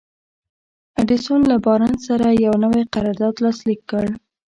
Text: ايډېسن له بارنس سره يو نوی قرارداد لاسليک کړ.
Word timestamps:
ايډېسن 0.99 1.39
له 1.51 1.55
بارنس 1.65 1.99
سره 2.09 2.27
يو 2.45 2.53
نوی 2.63 2.83
قرارداد 2.93 3.33
لاسليک 3.43 3.81
کړ. 3.91 4.05